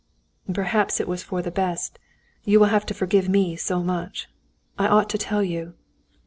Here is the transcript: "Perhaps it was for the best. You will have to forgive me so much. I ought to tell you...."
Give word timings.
"Perhaps 0.51 0.99
it 0.99 1.07
was 1.07 1.21
for 1.21 1.43
the 1.43 1.51
best. 1.51 1.99
You 2.43 2.59
will 2.59 2.69
have 2.73 2.87
to 2.87 2.93
forgive 2.95 3.29
me 3.29 3.55
so 3.55 3.83
much. 3.83 4.27
I 4.75 4.87
ought 4.87 5.11
to 5.11 5.17
tell 5.19 5.43
you...." 5.43 5.75